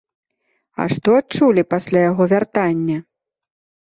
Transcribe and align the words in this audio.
А 0.83 0.87
што 0.93 1.09
адчулі 1.19 1.65
пасля 1.73 1.99
яго 2.11 2.23
вяртання? 2.33 2.97